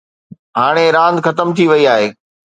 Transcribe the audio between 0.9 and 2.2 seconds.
راند ختم ٿي وئي آهي.